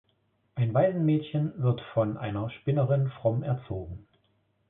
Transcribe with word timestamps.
Ein 0.55 0.73
Waisenmädchen 0.73 1.61
wird 1.61 1.79
von 1.93 2.17
einer 2.17 2.49
Spinnerin 2.49 3.09
fromm 3.21 3.43
erzogen. 3.43 4.07